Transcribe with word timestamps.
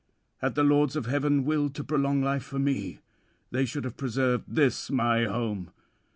Had 0.41 0.55
the 0.55 0.63
lords 0.63 0.95
of 0.95 1.05
heaven 1.05 1.45
willed 1.45 1.75
to 1.75 1.83
prolong 1.83 2.23
life 2.23 2.41
for 2.43 2.57
me, 2.57 3.01
they 3.51 3.65
should 3.65 3.83
have 3.83 3.97
preserved 3.97 4.45
this 4.47 4.89
my 4.89 5.25
home. 5.25 5.69